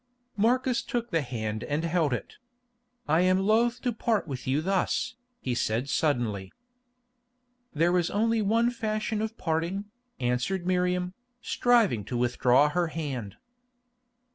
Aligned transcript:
Marcus 0.35 0.81
took 0.81 1.11
the 1.11 1.21
hand 1.21 1.63
and 1.63 1.83
held 1.83 2.11
it. 2.11 2.37
"I 3.07 3.21
am 3.21 3.37
loth 3.37 3.79
to 3.83 3.91
part 3.93 4.27
with 4.27 4.47
you 4.47 4.59
thus," 4.59 5.15
he 5.41 5.53
said 5.53 5.89
suddenly. 5.89 6.51
"There 7.75 7.95
is 7.99 8.09
only 8.09 8.41
one 8.41 8.71
fashion 8.71 9.21
of 9.21 9.37
parting," 9.37 9.91
answered 10.19 10.65
Miriam, 10.65 11.13
striving 11.39 12.03
to 12.05 12.17
withdraw 12.17 12.69
her 12.69 12.87
hand. 12.87 13.37